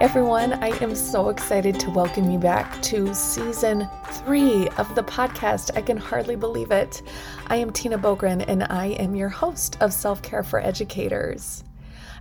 everyone. 0.00 0.52
I 0.62 0.68
am 0.80 0.94
so 0.94 1.28
excited 1.28 1.80
to 1.80 1.90
welcome 1.90 2.30
you 2.30 2.38
back 2.38 2.80
to 2.82 3.12
season 3.12 3.88
three 4.12 4.68
of 4.76 4.94
the 4.94 5.02
podcast. 5.02 5.76
I 5.76 5.82
can 5.82 5.96
hardly 5.96 6.36
believe 6.36 6.70
it. 6.70 7.02
I 7.48 7.56
am 7.56 7.72
Tina 7.72 7.98
Boogren, 7.98 8.44
and 8.46 8.62
I 8.70 8.90
am 9.00 9.16
your 9.16 9.28
host 9.28 9.76
of 9.80 9.92
Self 9.92 10.22
Care 10.22 10.44
for 10.44 10.60
Educators. 10.60 11.64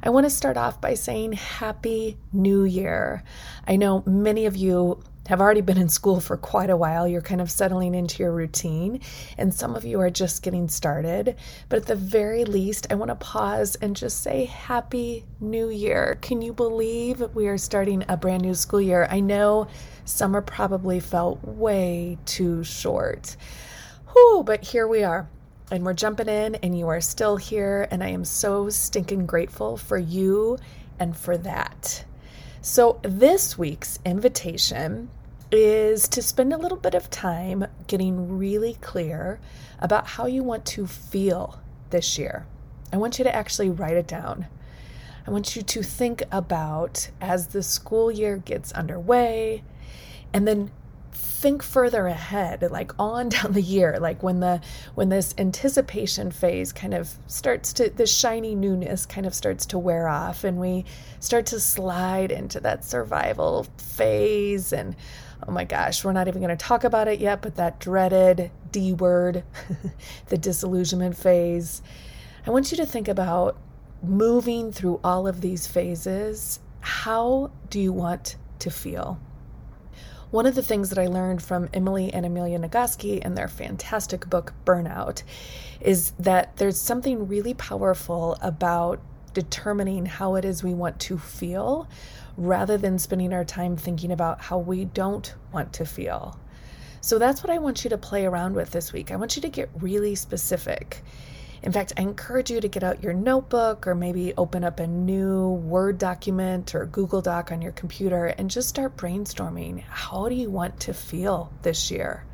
I 0.02 0.10
want 0.10 0.26
to 0.26 0.32
start 0.32 0.58
off 0.58 0.82
by 0.82 0.96
saying 0.96 1.34
Happy 1.34 2.18
New 2.34 2.64
Year. 2.64 3.24
I 3.68 3.76
know 3.76 4.02
many 4.08 4.48
of 4.48 4.56
you 4.56 5.00
have 5.28 5.42
already 5.42 5.62
been 5.62 5.78
in 5.78 5.90
school 5.90 6.22
for 6.22 6.38
quite 6.38 6.70
a 6.70 6.78
while. 6.78 7.08
You're 7.08 7.22
kind 7.22 7.42
of 7.42 7.52
settling 7.52 7.94
into 7.94 8.24
your 8.24 8.32
routine, 8.32 9.02
and 9.38 9.54
some 9.54 9.76
of 9.76 9.84
you 9.84 10.00
are 10.00 10.10
just 10.10 10.42
getting 10.42 10.70
started. 10.70 11.36
But 11.68 11.80
at 11.80 11.86
the 11.86 11.96
very 11.96 12.46
least, 12.46 12.88
I 12.90 12.96
want 12.96 13.10
to 13.10 13.16
pause 13.16 13.76
and 13.76 13.94
just 13.94 14.22
say 14.22 14.46
Happy 14.46 15.26
New 15.42 15.70
Year. 15.70 16.18
Can 16.22 16.42
you 16.42 16.54
believe 16.54 17.22
we 17.36 17.48
are 17.48 17.58
starting 17.58 18.06
a 18.08 18.16
brand 18.16 18.44
new 18.44 18.54
school 18.54 18.80
year? 18.80 19.06
I 19.12 19.20
know 19.20 19.68
summer 20.06 20.42
probably 20.42 21.02
felt 21.02 21.44
way 21.44 22.18
too 22.26 22.64
short. 22.64 23.36
Whew, 24.14 24.44
but 24.46 24.64
here 24.64 24.88
we 24.88 25.04
are. 25.04 25.28
And 25.70 25.86
we're 25.86 25.94
jumping 25.94 26.30
in, 26.30 26.56
and 26.56 26.78
you 26.78 26.88
are 26.88 27.02
still 27.02 27.36
here. 27.36 27.86
And 27.92 28.02
I 28.02 28.10
am 28.10 28.24
so 28.24 28.70
stinking 28.70 29.26
grateful 29.26 29.76
for 29.76 29.98
you 29.98 30.58
and 31.00 31.18
for 31.18 31.38
that. 31.40 32.06
So, 32.62 33.00
this 33.04 33.58
week's 33.58 34.00
invitation 34.06 35.10
is 35.52 36.08
to 36.10 36.22
spend 36.22 36.54
a 36.54 36.58
little 36.58 36.78
bit 36.78 36.94
of 36.94 37.10
time 37.10 37.66
getting 37.88 38.38
really 38.38 38.76
clear 38.76 39.40
about 39.80 40.08
how 40.08 40.26
you 40.26 40.44
want 40.44 40.66
to 40.66 40.88
feel 40.88 41.60
this 41.90 42.18
year. 42.18 42.46
I 42.92 42.98
want 42.98 43.18
you 43.18 43.24
to 43.24 43.36
actually 43.36 43.70
write 43.70 43.98
it 43.98 44.08
down. 44.08 44.48
I 45.26 45.32
want 45.32 45.56
you 45.56 45.62
to 45.62 45.84
think 45.84 46.24
about 46.32 47.10
as 47.20 47.48
the 47.48 47.64
school 47.64 48.10
year 48.12 48.38
gets 48.38 48.72
underway 48.72 49.64
and 50.34 50.48
then 50.48 50.72
think 51.12 51.62
further 51.62 52.08
ahead 52.08 52.68
like 52.72 52.92
on 52.98 53.30
down 53.30 53.54
the 53.54 53.62
year 53.62 53.98
like 54.00 54.24
when 54.24 54.40
the 54.40 54.60
when 54.96 55.10
this 55.10 55.36
anticipation 55.38 56.32
phase 56.32 56.72
kind 56.74 56.94
of 56.96 57.10
starts 57.28 57.74
to 57.74 57.90
the 57.90 58.08
shiny 58.08 58.56
newness 58.56 59.06
kind 59.06 59.28
of 59.28 59.36
starts 59.36 59.66
to 59.66 59.78
wear 59.78 60.08
off 60.08 60.44
and 60.44 60.58
we 60.58 60.84
start 61.20 61.46
to 61.46 61.60
slide 61.60 62.32
into 62.32 62.60
that 62.60 62.84
survival 62.84 63.68
phase 63.78 64.74
and 64.74 64.96
oh 65.46 65.52
my 65.52 65.64
gosh, 65.64 66.04
we're 66.04 66.14
not 66.14 66.28
even 66.28 66.42
going 66.42 66.56
to 66.56 66.66
talk 66.66 66.84
about 66.84 67.08
it 67.08 67.20
yet, 67.20 67.42
but 67.42 67.56
that 67.56 67.80
dreaded 67.80 68.52
D 68.72 68.94
word, 68.94 69.44
the 70.28 70.38
disillusionment 70.38 71.18
phase. 71.18 71.82
I 72.46 72.52
want 72.52 72.72
you 72.72 72.78
to 72.78 72.86
think 72.86 73.08
about 73.08 73.58
moving 74.02 74.72
through 74.72 75.00
all 75.04 75.28
of 75.28 75.42
these 75.42 75.68
phases. 75.68 76.60
How 76.80 77.52
do 77.70 77.80
you 77.80 77.92
want 77.92 78.38
to 78.60 78.72
feel? 78.72 79.20
One 80.30 80.46
of 80.46 80.56
the 80.56 80.64
things 80.64 80.90
that 80.90 80.98
I 80.98 81.08
learned 81.08 81.42
from 81.42 81.70
Emily 81.74 82.14
and 82.14 82.26
Amelia 82.26 82.60
Nagoski 82.60 83.24
in 83.24 83.36
their 83.36 83.48
fantastic 83.48 84.30
book, 84.30 84.54
Burnout, 84.66 85.24
is 85.80 86.12
that 86.20 86.58
there's 86.58 86.80
something 86.80 87.28
really 87.28 87.54
powerful 87.54 88.38
about 88.42 89.00
determining 89.38 90.04
how 90.08 90.34
it 90.34 90.44
is 90.44 90.64
we 90.64 90.74
want 90.74 91.00
to 91.00 91.16
feel 91.16 91.88
rather 92.38 92.76
than 92.76 92.98
spending 92.98 93.32
our 93.34 93.46
time 93.46 93.78
thinking 93.78 94.12
about 94.12 94.42
how 94.42 94.58
we 94.58 94.84
don't 94.84 95.36
want 95.54 95.74
to 95.74 95.86
feel. 95.86 96.40
So 97.02 97.20
that's 97.20 97.44
what 97.44 97.52
I 97.52 97.60
want 97.60 97.84
you 97.84 97.92
to 97.92 98.00
play 98.00 98.26
around 98.26 98.56
with 98.56 98.72
this 98.72 98.92
week. 98.92 99.12
I 99.12 99.16
want 99.16 99.36
you 99.36 99.44
to 99.44 99.50
get 99.50 99.70
really 99.80 100.16
specific. 100.16 101.04
In 101.62 101.72
fact, 101.72 101.94
I 101.98 102.02
encourage 102.02 102.50
you 102.50 102.60
to 102.60 102.68
get 102.68 102.84
out 102.84 103.04
your 103.04 103.14
notebook 103.14 103.86
or 103.86 103.94
maybe 103.94 104.34
open 104.38 104.64
up 104.64 104.80
a 104.80 104.88
new 104.88 105.50
Word 105.50 106.00
document 106.00 106.74
or 106.74 106.88
Google 106.88 107.22
Doc 107.22 107.52
on 107.52 107.62
your 107.62 107.74
computer 107.74 108.26
and 108.26 108.50
just 108.50 108.70
start 108.70 108.98
brainstorming. 108.98 109.82
How 109.82 110.30
do 110.30 110.34
you 110.34 110.50
want 110.50 110.80
to 110.80 110.96
feel 110.96 111.54
this 111.62 111.92
year? 111.92 112.27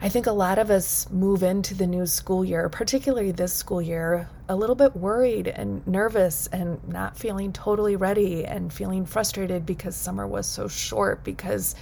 I 0.00 0.08
think 0.08 0.26
a 0.26 0.32
lot 0.32 0.58
of 0.58 0.70
us 0.70 1.08
move 1.10 1.42
into 1.42 1.74
the 1.74 1.86
new 1.86 2.06
school 2.06 2.44
year, 2.44 2.68
particularly 2.68 3.30
this 3.30 3.54
school 3.54 3.80
year, 3.80 4.28
a 4.48 4.56
little 4.56 4.74
bit 4.74 4.96
worried 4.96 5.48
and 5.48 5.86
nervous 5.86 6.46
and 6.48 6.86
not 6.88 7.16
feeling 7.16 7.52
totally 7.52 7.96
ready 7.96 8.44
and 8.44 8.72
feeling 8.72 9.06
frustrated 9.06 9.64
because 9.64 9.96
summer 9.96 10.26
was 10.26 10.46
so 10.46 10.68
short. 10.68 11.24
Because, 11.24 11.74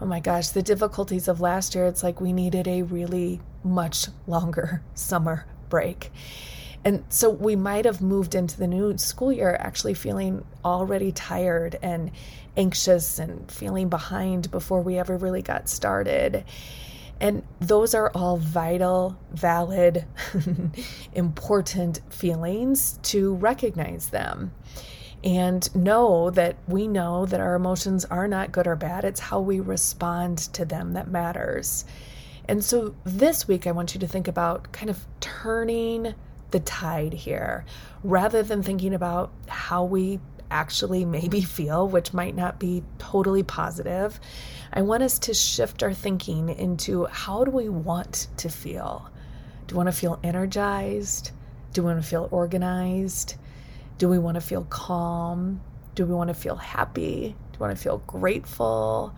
oh 0.00 0.06
my 0.06 0.20
gosh, 0.20 0.48
the 0.50 0.62
difficulties 0.62 1.28
of 1.28 1.40
last 1.40 1.74
year, 1.74 1.86
it's 1.86 2.02
like 2.02 2.20
we 2.20 2.32
needed 2.32 2.68
a 2.68 2.82
really 2.82 3.40
much 3.64 4.06
longer 4.26 4.82
summer 4.94 5.44
break. 5.68 6.10
And 6.84 7.04
so 7.10 7.30
we 7.30 7.54
might 7.54 7.84
have 7.84 8.00
moved 8.00 8.34
into 8.34 8.58
the 8.58 8.66
new 8.66 8.98
school 8.98 9.32
year 9.32 9.56
actually 9.60 9.94
feeling 9.94 10.44
already 10.64 11.12
tired 11.12 11.78
and 11.80 12.10
anxious 12.56 13.18
and 13.18 13.50
feeling 13.50 13.88
behind 13.88 14.50
before 14.50 14.80
we 14.82 14.98
ever 14.98 15.16
really 15.16 15.42
got 15.42 15.68
started. 15.68 16.44
And 17.22 17.44
those 17.60 17.94
are 17.94 18.10
all 18.16 18.36
vital, 18.36 19.16
valid, 19.30 20.04
important 21.12 22.00
feelings 22.10 22.98
to 23.04 23.34
recognize 23.36 24.08
them 24.08 24.52
and 25.22 25.72
know 25.72 26.30
that 26.30 26.56
we 26.66 26.88
know 26.88 27.24
that 27.26 27.38
our 27.38 27.54
emotions 27.54 28.04
are 28.06 28.26
not 28.26 28.50
good 28.50 28.66
or 28.66 28.74
bad. 28.74 29.04
It's 29.04 29.20
how 29.20 29.40
we 29.40 29.60
respond 29.60 30.38
to 30.54 30.64
them 30.64 30.94
that 30.94 31.06
matters. 31.06 31.84
And 32.48 32.64
so 32.64 32.96
this 33.04 33.46
week, 33.46 33.68
I 33.68 33.70
want 33.70 33.94
you 33.94 34.00
to 34.00 34.08
think 34.08 34.26
about 34.26 34.72
kind 34.72 34.90
of 34.90 34.98
turning 35.20 36.16
the 36.50 36.58
tide 36.58 37.12
here 37.12 37.64
rather 38.02 38.42
than 38.42 38.64
thinking 38.64 38.94
about 38.94 39.32
how 39.46 39.84
we 39.84 40.18
actually 40.52 41.04
maybe 41.18 41.40
feel, 41.40 41.88
which 41.88 42.12
might 42.12 42.36
not 42.36 42.60
be 42.60 42.84
totally 42.98 43.42
positive. 43.42 44.20
I 44.72 44.82
want 44.82 45.02
us 45.02 45.18
to 45.20 45.34
shift 45.34 45.82
our 45.82 45.92
thinking 45.92 46.48
into 46.50 47.06
how 47.06 47.44
do 47.44 47.50
we 47.50 47.68
want 47.68 48.28
to 48.36 48.48
feel? 48.48 49.10
Do 49.66 49.74
we 49.74 49.78
want 49.78 49.88
to 49.88 49.92
feel 49.92 50.20
energized? 50.22 51.32
Do 51.72 51.82
we 51.82 51.92
want 51.92 52.02
to 52.02 52.08
feel 52.08 52.28
organized? 52.30 53.36
Do 53.98 54.08
we 54.08 54.18
want 54.18 54.34
to 54.36 54.40
feel 54.40 54.64
calm? 54.64 55.60
Do 55.94 56.06
we 56.06 56.14
want 56.14 56.28
to 56.28 56.34
feel 56.34 56.56
happy? 56.56 57.34
Do 57.52 57.58
we 57.58 57.66
want 57.66 57.76
to 57.76 57.82
feel 57.82 57.98
grateful? 58.06 59.14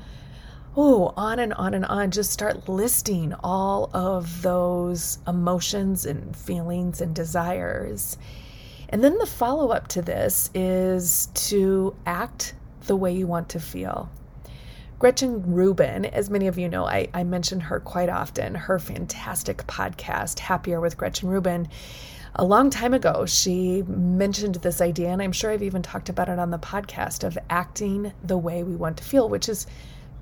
Oh, 0.76 1.14
on 1.16 1.38
and 1.38 1.54
on 1.54 1.72
and 1.74 1.84
on. 1.84 2.10
Just 2.10 2.32
start 2.32 2.68
listing 2.68 3.32
all 3.44 3.90
of 3.94 4.42
those 4.42 5.18
emotions 5.26 6.04
and 6.04 6.34
feelings 6.36 7.00
and 7.00 7.14
desires. 7.14 8.18
And 8.94 9.02
then 9.02 9.18
the 9.18 9.26
follow 9.26 9.70
up 9.70 9.88
to 9.88 10.02
this 10.02 10.50
is 10.54 11.26
to 11.48 11.96
act 12.06 12.54
the 12.86 12.94
way 12.94 13.12
you 13.12 13.26
want 13.26 13.48
to 13.48 13.58
feel. 13.58 14.08
Gretchen 15.00 15.52
Rubin, 15.52 16.04
as 16.04 16.30
many 16.30 16.46
of 16.46 16.58
you 16.58 16.68
know, 16.68 16.86
I, 16.86 17.08
I 17.12 17.24
mention 17.24 17.58
her 17.58 17.80
quite 17.80 18.08
often, 18.08 18.54
her 18.54 18.78
fantastic 18.78 19.66
podcast, 19.66 20.38
Happier 20.38 20.80
with 20.80 20.96
Gretchen 20.96 21.28
Rubin. 21.28 21.66
A 22.36 22.44
long 22.44 22.70
time 22.70 22.94
ago, 22.94 23.26
she 23.26 23.82
mentioned 23.82 24.54
this 24.54 24.80
idea, 24.80 25.08
and 25.08 25.20
I'm 25.20 25.32
sure 25.32 25.50
I've 25.50 25.64
even 25.64 25.82
talked 25.82 26.08
about 26.08 26.28
it 26.28 26.38
on 26.38 26.52
the 26.52 26.58
podcast 26.60 27.24
of 27.24 27.36
acting 27.50 28.12
the 28.22 28.38
way 28.38 28.62
we 28.62 28.76
want 28.76 28.98
to 28.98 29.02
feel, 29.02 29.28
which 29.28 29.48
is 29.48 29.66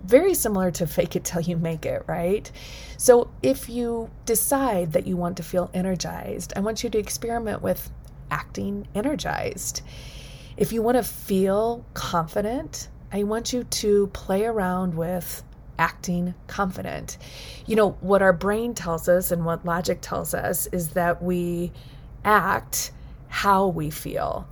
very 0.03 0.33
similar 0.33 0.71
to 0.71 0.87
fake 0.87 1.15
it 1.15 1.25
till 1.25 1.43
you 1.43 1.59
make 1.59 1.85
it, 1.85 2.05
right? 2.07 2.51
So 2.97 3.31
if 3.43 3.69
you 3.69 4.11
decide 4.25 4.93
that 4.95 5.07
you 5.07 5.19
want 5.19 5.37
to 5.37 5.43
feel 5.43 5.71
energized, 5.75 6.55
I 6.57 6.61
want 6.61 6.83
you 6.83 6.89
to 6.89 6.99
experiment 6.99 7.61
with 7.61 7.91
acting 8.33 8.89
energized. 8.95 9.83
If 10.57 10.73
you 10.73 10.83
want 10.83 10.97
to 10.97 11.05
feel 11.05 11.85
confident, 11.95 12.89
I 13.13 13.23
want 13.25 13.53
you 13.53 13.63
to 13.65 14.07
play 14.09 14.45
around 14.45 14.95
with 14.95 15.45
acting 15.79 16.35
confident. 16.47 17.19
You 17.67 17.77
know, 17.77 17.91
what 18.01 18.23
our 18.23 18.33
brain 18.33 18.75
tells 18.75 19.09
us 19.09 19.31
and 19.31 19.45
what 19.45 19.65
logic 19.65 19.99
tells 20.01 20.35
us 20.35 20.67
is 20.69 20.91
that 20.91 21.23
we 21.23 21.73
act 22.25 22.93
how 23.29 23.69
we 23.69 23.91
feel. 23.91 24.49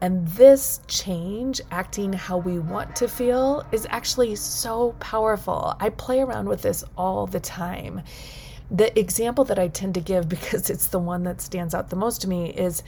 And 0.00 0.26
this 0.28 0.80
change, 0.88 1.60
acting 1.70 2.12
how 2.12 2.38
we 2.38 2.58
want 2.58 2.96
to 2.96 3.08
feel, 3.08 3.64
is 3.72 3.86
actually 3.90 4.34
so 4.36 4.96
powerful. 5.00 5.76
I 5.78 5.90
play 5.90 6.20
around 6.20 6.48
with 6.48 6.62
this 6.62 6.82
all 6.96 7.26
the 7.26 7.40
time 7.40 8.02
the 8.72 8.98
example 8.98 9.44
that 9.44 9.58
I 9.58 9.68
tend 9.68 9.94
to 9.94 10.00
give, 10.00 10.28
because 10.28 10.70
it's 10.70 10.86
the 10.86 10.98
one 10.98 11.24
that 11.24 11.40
stands 11.40 11.74
out 11.74 11.90
the 11.90 11.96
most 11.96 12.22
to 12.22 12.28
me, 12.28 12.50
is 12.50 12.82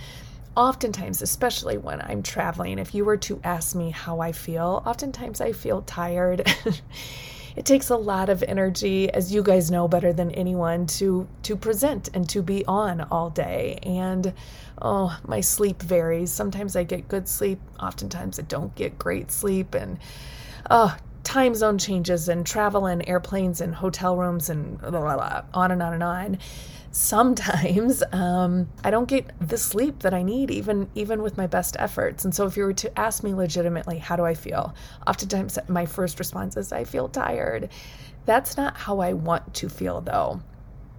oftentimes, 0.56 1.20
especially 1.20 1.78
when 1.78 2.00
I'm 2.00 2.22
traveling, 2.22 2.78
if 2.78 2.94
you 2.94 3.04
were 3.04 3.16
to 3.18 3.40
ask 3.44 3.74
me 3.74 3.90
how 3.90 4.20
I 4.20 4.32
feel, 4.32 4.82
oftentimes 4.86 5.40
I 5.40 5.52
feel 5.52 5.82
tired. 5.82 6.48
it 7.56 7.64
takes 7.64 7.90
a 7.90 7.96
lot 7.96 8.28
of 8.28 8.42
energy, 8.44 9.10
as 9.10 9.32
you 9.32 9.42
guys 9.42 9.70
know 9.70 9.88
better 9.88 10.12
than 10.12 10.30
anyone, 10.32 10.86
to 10.86 11.26
to 11.42 11.56
present 11.56 12.08
and 12.14 12.28
to 12.30 12.42
be 12.42 12.64
on 12.66 13.00
all 13.00 13.30
day. 13.30 13.78
And 13.82 14.32
oh, 14.80 15.18
my 15.26 15.40
sleep 15.40 15.82
varies. 15.82 16.30
Sometimes 16.30 16.76
I 16.76 16.84
get 16.84 17.08
good 17.08 17.28
sleep, 17.28 17.60
oftentimes 17.80 18.38
I 18.38 18.42
don't 18.42 18.74
get 18.74 18.98
great 18.98 19.30
sleep, 19.32 19.74
and 19.74 19.98
oh, 20.70 20.96
time 21.24 21.54
zone 21.54 21.78
changes 21.78 22.28
and 22.28 22.46
travel 22.46 22.86
and 22.86 23.06
airplanes 23.08 23.60
and 23.60 23.74
hotel 23.74 24.16
rooms 24.16 24.50
and 24.50 24.78
blah, 24.80 24.90
blah, 24.90 25.16
blah, 25.16 25.42
on 25.54 25.70
and 25.72 25.82
on 25.82 25.94
and 25.94 26.02
on 26.02 26.38
sometimes 26.94 28.02
um, 28.12 28.68
I 28.84 28.90
don't 28.90 29.08
get 29.08 29.30
the 29.46 29.58
sleep 29.58 30.00
that 30.00 30.14
I 30.14 30.22
need, 30.22 30.50
even 30.50 30.88
even 30.94 31.22
with 31.22 31.36
my 31.36 31.46
best 31.46 31.76
efforts. 31.78 32.24
And 32.24 32.34
so, 32.34 32.46
if 32.46 32.56
you 32.56 32.64
were 32.64 32.72
to 32.74 32.98
ask 32.98 33.22
me 33.22 33.34
legitimately, 33.34 33.98
how 33.98 34.16
do 34.16 34.24
I 34.24 34.34
feel? 34.34 34.74
Oftentimes, 35.06 35.58
my 35.68 35.84
first 35.84 36.18
response 36.18 36.56
is, 36.56 36.72
I 36.72 36.84
feel 36.84 37.08
tired. 37.08 37.68
That's 38.24 38.56
not 38.56 38.76
how 38.76 39.00
I 39.00 39.12
want 39.12 39.52
to 39.54 39.68
feel, 39.68 40.00
though. 40.00 40.40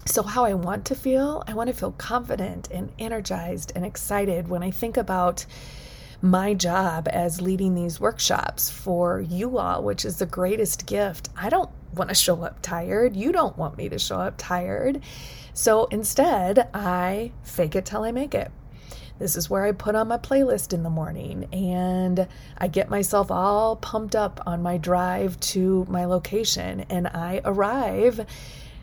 So, 0.04 0.22
how 0.22 0.44
I 0.44 0.54
want 0.54 0.84
to 0.86 0.94
feel, 0.94 1.42
I 1.48 1.54
want 1.54 1.68
to 1.68 1.74
feel 1.74 1.92
confident 1.92 2.68
and 2.70 2.92
energized 2.98 3.72
and 3.74 3.84
excited 3.84 4.48
when 4.48 4.62
I 4.62 4.70
think 4.70 4.96
about 4.96 5.46
my 6.22 6.54
job 6.54 7.08
as 7.10 7.40
leading 7.40 7.74
these 7.74 8.00
workshops 8.00 8.70
for 8.70 9.20
you 9.20 9.58
all, 9.58 9.82
which 9.82 10.04
is 10.04 10.16
the 10.16 10.26
greatest 10.26 10.86
gift. 10.86 11.28
I 11.36 11.48
don't 11.48 11.70
want 11.94 12.10
to 12.10 12.14
show 12.14 12.42
up 12.42 12.60
tired. 12.62 13.16
You 13.16 13.32
don't 13.32 13.56
want 13.56 13.76
me 13.76 13.88
to 13.88 13.98
show 13.98 14.16
up 14.16 14.34
tired. 14.36 15.02
So 15.54 15.86
instead, 15.86 16.68
I 16.74 17.32
fake 17.42 17.76
it 17.76 17.86
till 17.86 18.02
I 18.02 18.12
make 18.12 18.34
it. 18.34 18.50
This 19.18 19.36
is 19.36 19.48
where 19.48 19.64
I 19.64 19.72
put 19.72 19.94
on 19.94 20.08
my 20.08 20.18
playlist 20.18 20.74
in 20.74 20.82
the 20.82 20.90
morning 20.90 21.48
and 21.52 22.28
I 22.58 22.68
get 22.68 22.90
myself 22.90 23.30
all 23.30 23.76
pumped 23.76 24.14
up 24.14 24.42
on 24.46 24.62
my 24.62 24.76
drive 24.76 25.40
to 25.40 25.86
my 25.88 26.04
location 26.04 26.80
and 26.90 27.06
I 27.08 27.40
arrive 27.44 28.26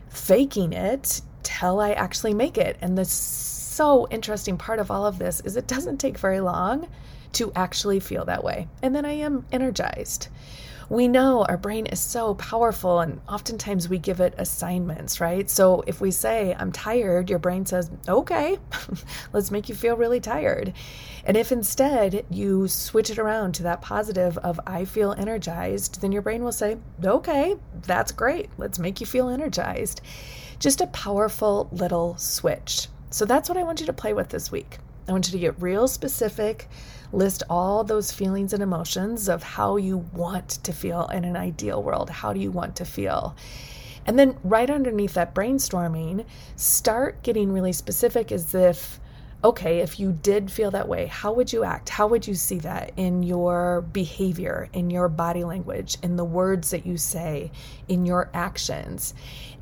faking 0.09 0.73
it 0.73 1.21
till 1.43 1.79
I 1.79 1.91
actually 1.91 2.33
make 2.33 2.57
it. 2.57 2.77
And 2.81 2.97
the 2.97 3.05
so 3.05 4.07
interesting 4.09 4.57
part 4.57 4.79
of 4.79 4.89
all 4.89 5.05
of 5.05 5.19
this 5.19 5.39
is 5.41 5.55
it 5.55 5.67
doesn't 5.67 5.97
take 5.97 6.17
very 6.17 6.39
long 6.39 6.87
to 7.33 7.51
actually 7.55 7.99
feel 7.99 8.25
that 8.25 8.43
way. 8.43 8.67
And 8.81 8.95
then 8.95 9.05
I 9.05 9.13
am 9.13 9.45
energized 9.51 10.27
we 10.89 11.07
know 11.07 11.43
our 11.45 11.57
brain 11.57 11.85
is 11.85 11.99
so 11.99 12.35
powerful 12.35 12.99
and 12.99 13.21
oftentimes 13.27 13.89
we 13.89 13.97
give 13.97 14.19
it 14.19 14.35
assignments, 14.37 15.19
right? 15.19 15.49
So 15.49 15.83
if 15.87 16.01
we 16.01 16.11
say, 16.11 16.55
I'm 16.57 16.71
tired, 16.71 17.29
your 17.29 17.39
brain 17.39 17.65
says, 17.65 17.89
okay, 18.07 18.59
let's 19.33 19.51
make 19.51 19.69
you 19.69 19.75
feel 19.75 19.97
really 19.97 20.19
tired. 20.19 20.73
And 21.25 21.37
if 21.37 21.51
instead 21.51 22.25
you 22.29 22.67
switch 22.67 23.09
it 23.09 23.17
around 23.17 23.53
to 23.55 23.63
that 23.63 23.81
positive 23.81 24.37
of, 24.39 24.59
I 24.67 24.85
feel 24.85 25.13
energized, 25.13 26.01
then 26.01 26.11
your 26.11 26.21
brain 26.21 26.43
will 26.43 26.51
say, 26.51 26.77
okay, 27.03 27.55
that's 27.87 28.11
great. 28.11 28.49
Let's 28.57 28.79
make 28.79 28.99
you 28.99 29.07
feel 29.07 29.29
energized. 29.29 30.01
Just 30.59 30.81
a 30.81 30.87
powerful 30.87 31.69
little 31.71 32.17
switch. 32.17 32.87
So 33.09 33.25
that's 33.25 33.49
what 33.49 33.57
I 33.57 33.63
want 33.63 33.79
you 33.79 33.85
to 33.85 33.93
play 33.93 34.13
with 34.13 34.29
this 34.29 34.51
week. 34.51 34.79
I 35.07 35.11
want 35.11 35.27
you 35.27 35.33
to 35.33 35.39
get 35.39 35.61
real 35.61 35.87
specific 35.87 36.69
list 37.11 37.43
all 37.49 37.83
those 37.83 38.11
feelings 38.11 38.53
and 38.53 38.63
emotions 38.63 39.29
of 39.29 39.43
how 39.43 39.77
you 39.77 39.97
want 40.13 40.49
to 40.49 40.73
feel 40.73 41.07
in 41.07 41.25
an 41.25 41.37
ideal 41.37 41.81
world. 41.83 42.09
How 42.09 42.33
do 42.33 42.39
you 42.39 42.51
want 42.51 42.75
to 42.77 42.85
feel? 42.85 43.35
And 44.05 44.19
then, 44.19 44.37
right 44.43 44.69
underneath 44.69 45.13
that 45.13 45.33
brainstorming, 45.33 46.25
start 46.55 47.21
getting 47.23 47.53
really 47.53 47.71
specific 47.71 48.31
as 48.31 48.53
if, 48.53 48.99
okay, 49.43 49.79
if 49.79 49.99
you 49.99 50.11
did 50.11 50.51
feel 50.51 50.71
that 50.71 50.89
way, 50.89 51.05
how 51.05 51.31
would 51.33 51.53
you 51.53 51.63
act? 51.63 51.87
How 51.87 52.07
would 52.07 52.27
you 52.27 52.33
see 52.33 52.57
that 52.59 52.91
in 52.97 53.23
your 53.23 53.81
behavior, 53.81 54.67
in 54.73 54.89
your 54.89 55.07
body 55.07 55.43
language, 55.43 55.97
in 56.03 56.17
the 56.17 56.25
words 56.25 56.71
that 56.71 56.85
you 56.85 56.97
say, 56.97 57.51
in 57.87 58.05
your 58.05 58.29
actions? 58.33 59.13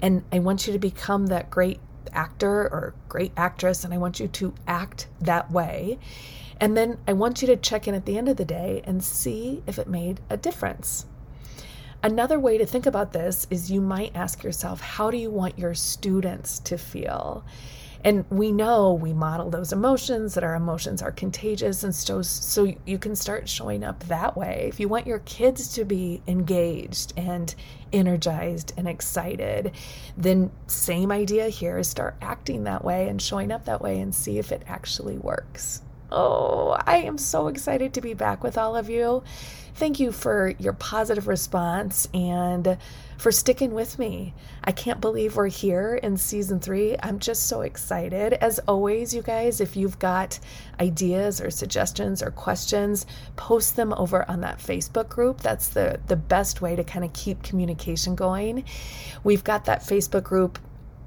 And 0.02 0.24
I 0.32 0.40
want 0.40 0.66
you 0.66 0.74
to 0.74 0.80
become 0.80 1.28
that 1.28 1.52
great 1.52 1.80
actor 2.14 2.64
or 2.64 2.94
great 3.10 3.32
actress, 3.38 3.84
and 3.84 3.94
I 3.94 3.98
want 3.98 4.20
you 4.20 4.28
to 4.28 4.54
act 4.68 5.08
that 5.20 5.52
way. 5.52 6.00
And 6.60 6.78
then 6.78 6.98
I 7.08 7.14
want 7.14 7.42
you 7.42 7.48
to 7.48 7.56
check 7.56 7.88
in 7.88 7.96
at 7.96 8.06
the 8.06 8.18
end 8.18 8.30
of 8.30 8.38
the 8.38 8.46
day 8.46 8.82
and 8.86 9.04
see 9.04 9.64
if 9.66 9.80
it 9.80 9.88
made 9.88 10.20
a 10.30 10.38
difference. 10.38 11.06
Another 12.04 12.40
way 12.40 12.58
to 12.58 12.66
think 12.66 12.86
about 12.86 13.14
this 13.14 13.46
is 13.50 13.72
you 13.72 13.82
might 13.82 14.16
ask 14.16 14.44
yourself, 14.44 14.82
how 14.82 15.12
do 15.12 15.18
you 15.18 15.30
want 15.30 15.60
your 15.60 15.74
students 15.74 16.60
to 16.60 16.78
feel? 16.78 17.46
And 18.04 18.26
we 18.30 18.52
know 18.52 18.94
we 18.94 19.14
model 19.14 19.50
those 19.50 19.72
emotions, 19.72 20.34
that 20.34 20.44
our 20.44 20.56
emotions 20.56 21.02
are 21.02 21.12
contagious. 21.12 21.84
And 21.84 21.94
so, 21.94 22.22
so 22.22 22.74
you 22.86 22.98
can 22.98 23.16
start 23.16 23.48
showing 23.48 23.84
up 23.84 24.04
that 24.06 24.36
way. 24.36 24.66
If 24.68 24.80
you 24.80 24.88
want 24.88 25.08
your 25.08 25.20
kids 25.20 25.74
to 25.76 25.86
be 25.86 26.22
engaged 26.28 27.14
and 27.16 27.54
energized 27.94 28.74
and 28.78 28.88
excited, 28.88 29.74
then 30.18 30.52
same 30.68 31.12
idea 31.12 31.50
here 31.50 31.78
is 31.78 31.90
start 31.90 32.16
acting 32.22 32.64
that 32.64 32.84
way 32.84 33.08
and 33.08 33.22
showing 33.22 33.52
up 33.52 33.66
that 33.66 33.82
way 33.82 34.00
and 34.00 34.14
see 34.16 34.40
if 34.40 34.52
it 34.52 34.64
actually 34.68 35.18
works. 35.18 35.82
Oh, 36.12 36.78
I 36.86 36.98
am 36.98 37.18
so 37.18 37.48
excited 37.48 37.94
to 37.94 38.02
be 38.02 38.14
back 38.14 38.44
with 38.44 38.58
all 38.58 38.76
of 38.76 38.90
you. 38.90 39.24
Thank 39.74 40.00
you 40.00 40.12
for 40.12 40.54
your 40.60 40.74
positive 40.74 41.28
response 41.28 42.08
and 42.14 42.78
for 43.18 43.32
sticking 43.32 43.74
with 43.74 43.98
me. 44.00 44.34
I 44.64 44.72
can't 44.72 45.00
believe 45.00 45.36
we're 45.36 45.48
here 45.48 45.96
in 45.96 46.18
season 46.18 46.60
three. 46.60 46.96
I'm 47.02 47.20
just 47.20 47.48
so 47.48 47.62
excited. 47.62 48.34
As 48.34 48.60
always, 48.68 49.14
you 49.14 49.22
guys, 49.22 49.62
if 49.62 49.76
you've 49.76 50.00
got 50.00 50.40
ideas 50.80 51.40
or 51.40 51.50
suggestions 51.50 52.22
or 52.22 52.32
questions, 52.32 53.06
post 53.36 53.76
them 53.76 53.94
over 53.94 54.30
on 54.30 54.42
that 54.42 54.60
Facebook 54.60 55.08
group. 55.08 55.42
That's 55.42 55.70
the, 55.70 56.00
the 56.08 56.16
best 56.16 56.62
way 56.62 56.76
to 56.76 56.84
kind 56.84 57.06
of 57.06 57.14
keep 57.14 57.44
communication 57.44 58.16
going. 58.16 58.66
We've 59.24 59.44
got 59.44 59.66
that 59.66 59.82
Facebook 59.82 60.24
group 60.24 60.60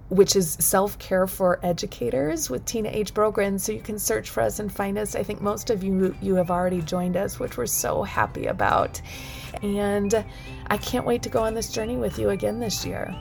which 0.09 0.37
is 0.37 0.57
Self 0.61 0.99
Care 0.99 1.27
for 1.27 1.59
Educators 1.63 2.51
with 2.51 2.65
Tina 2.65 2.89
H. 2.91 3.15
Boogren. 3.15 3.59
So 3.59 3.73
you 3.73 3.81
can 3.81 3.99
search 3.99 4.31
for 4.31 4.43
us 4.43 4.59
and 4.59 4.73
find 4.73 4.99
us. 4.99 5.15
I 5.15 5.23
think 5.23 5.41
most 5.41 5.71
of 5.71 5.83
you 5.83 6.15
you 6.21 6.35
have 6.35 6.51
already 6.51 6.83
joined 6.83 7.17
us, 7.17 7.39
which 7.39 7.57
we're 7.57 7.67
so 7.67 8.03
happy 8.03 8.47
about. 8.47 9.01
And 9.63 10.25
I 10.69 10.77
can't 10.77 11.07
wait 11.07 11.23
to 11.23 11.29
go 11.29 11.43
on 11.43 11.55
this 11.55 11.73
journey 11.73 11.97
with 11.97 12.19
you 12.19 12.31
again 12.31 12.59
this 12.61 12.85
year. 12.85 13.15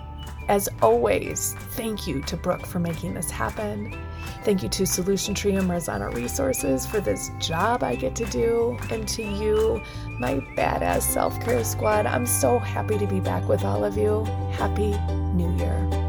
As 0.49 0.67
always, 0.81 1.53
thank 1.71 2.05
you 2.05 2.21
to 2.23 2.35
Brooke 2.35 2.65
for 2.65 2.79
making 2.79 3.13
this 3.13 3.31
happen. 3.31 3.97
Thank 4.43 4.61
you 4.61 4.67
to 4.69 4.85
Solution 4.85 5.33
Tree 5.33 5.55
and 5.55 5.69
Marzano 5.69 6.13
Resources 6.13 6.85
for 6.85 6.99
this 6.99 7.31
job 7.39 7.81
I 7.81 7.95
get 7.95 8.13
to 8.17 8.25
do. 8.25 8.77
And 8.91 9.07
to 9.09 9.23
you, 9.23 9.81
my 10.19 10.35
badass 10.57 11.03
self 11.03 11.39
care 11.39 11.63
squad, 11.63 12.05
I'm 12.05 12.25
so 12.25 12.59
happy 12.59 12.97
to 12.97 13.07
be 13.07 13.21
back 13.21 13.47
with 13.47 13.63
all 13.63 13.85
of 13.85 13.97
you. 13.97 14.25
Happy 14.51 14.91
New 15.33 15.55
Year. 15.57 16.02